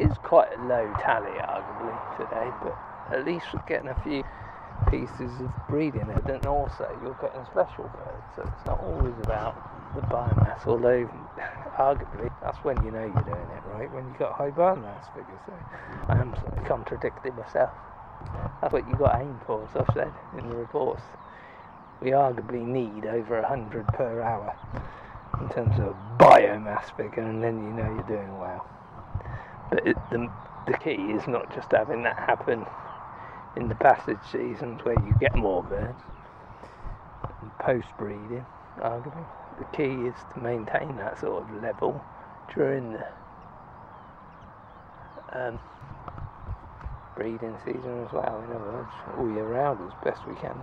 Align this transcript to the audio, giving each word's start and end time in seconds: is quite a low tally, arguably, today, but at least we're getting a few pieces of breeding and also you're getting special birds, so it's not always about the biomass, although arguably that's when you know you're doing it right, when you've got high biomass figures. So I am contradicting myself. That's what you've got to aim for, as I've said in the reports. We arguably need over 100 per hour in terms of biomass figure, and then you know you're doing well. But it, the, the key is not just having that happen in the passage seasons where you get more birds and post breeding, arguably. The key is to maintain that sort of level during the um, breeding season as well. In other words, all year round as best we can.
is 0.00 0.16
quite 0.24 0.48
a 0.56 0.62
low 0.66 0.88
tally, 1.04 1.36
arguably, 1.44 2.16
today, 2.16 2.50
but 2.62 2.76
at 3.12 3.24
least 3.26 3.46
we're 3.52 3.60
getting 3.68 3.88
a 3.88 3.94
few 4.02 4.24
pieces 4.90 5.30
of 5.40 5.50
breeding 5.68 6.08
and 6.10 6.46
also 6.46 6.88
you're 7.02 7.14
getting 7.20 7.44
special 7.52 7.84
birds, 7.84 8.24
so 8.34 8.42
it's 8.42 8.66
not 8.66 8.80
always 8.80 9.14
about 9.22 9.54
the 9.94 10.00
biomass, 10.02 10.66
although 10.66 11.08
arguably 11.78 12.30
that's 12.40 12.58
when 12.64 12.82
you 12.84 12.90
know 12.90 13.04
you're 13.04 13.24
doing 13.24 13.50
it 13.54 13.62
right, 13.66 13.92
when 13.92 14.04
you've 14.06 14.18
got 14.18 14.32
high 14.32 14.50
biomass 14.50 15.04
figures. 15.14 15.38
So 15.46 15.52
I 16.08 16.18
am 16.18 16.34
contradicting 16.66 17.36
myself. 17.36 17.70
That's 18.60 18.72
what 18.72 18.88
you've 18.88 18.98
got 18.98 19.16
to 19.18 19.22
aim 19.22 19.40
for, 19.46 19.62
as 19.64 19.76
I've 19.76 19.92
said 19.94 20.12
in 20.38 20.48
the 20.48 20.56
reports. 20.56 21.02
We 22.00 22.10
arguably 22.10 22.64
need 22.64 23.06
over 23.06 23.40
100 23.40 23.92
per 23.92 24.22
hour 24.22 24.54
in 25.40 25.48
terms 25.50 25.78
of 25.78 25.94
biomass 26.18 26.96
figure, 26.96 27.22
and 27.22 27.42
then 27.42 27.62
you 27.62 27.72
know 27.74 27.86
you're 27.94 28.18
doing 28.18 28.38
well. 28.38 28.66
But 29.70 29.86
it, 29.86 29.98
the, 30.10 30.30
the 30.66 30.78
key 30.78 31.12
is 31.12 31.26
not 31.28 31.52
just 31.54 31.72
having 31.72 32.02
that 32.04 32.18
happen 32.18 32.64
in 33.56 33.68
the 33.68 33.74
passage 33.76 34.18
seasons 34.30 34.80
where 34.84 34.96
you 34.96 35.14
get 35.20 35.36
more 35.36 35.62
birds 35.62 36.00
and 37.42 37.56
post 37.58 37.88
breeding, 37.98 38.46
arguably. 38.78 39.26
The 39.58 39.64
key 39.76 40.06
is 40.06 40.14
to 40.34 40.40
maintain 40.40 40.96
that 40.98 41.18
sort 41.20 41.44
of 41.44 41.62
level 41.62 42.02
during 42.54 42.92
the 42.94 43.06
um, 45.32 45.60
breeding 47.16 47.56
season 47.64 48.04
as 48.06 48.12
well. 48.12 48.42
In 48.46 48.52
other 48.56 48.72
words, 48.72 48.92
all 49.18 49.30
year 49.30 49.44
round 49.46 49.80
as 49.86 49.94
best 50.04 50.26
we 50.26 50.34
can. 50.36 50.58